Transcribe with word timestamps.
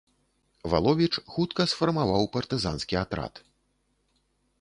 Валовіч 0.73 1.09
хутка 1.33 1.61
сфармаваў 1.73 2.23
партызанскі 2.37 2.95
атрад. 3.03 3.33